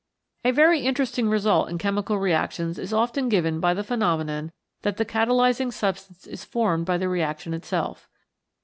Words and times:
A 0.43 0.49
very 0.49 0.79
interesting 0.81 1.29
result 1.29 1.69
in 1.69 1.77
chemical 1.77 2.17
reactions 2.17 2.79
is 2.79 2.91
often 2.91 3.29
given 3.29 3.59
by 3.59 3.75
the 3.75 3.83
phenomenon 3.83 4.51
that 4.81 4.97
the 4.97 5.05
cata 5.05 5.31
lysing 5.31 5.71
substance 5.71 6.25
is 6.25 6.43
formed 6.43 6.87
by 6.87 6.97
the 6.97 7.07
reaction 7.07 7.53
itself. 7.53 8.09